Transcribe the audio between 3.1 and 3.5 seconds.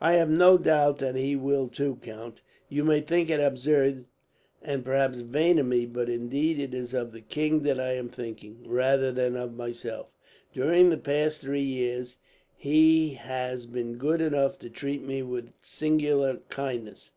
it